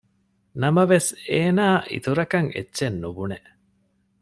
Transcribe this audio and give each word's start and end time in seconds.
ނަމަވެސް 0.61 1.09
އޭނާ 1.29 1.65
އިތުރަކަށް 1.91 2.49
އެއްޗެއް 2.55 2.97
ނުބުނެ 3.01 3.37